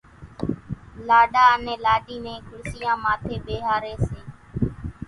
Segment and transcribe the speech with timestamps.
[1.07, 4.19] لاڏا انين لاڏِي نين کُڙسِيان ماٿيَ ٻيۿاريَ سي۔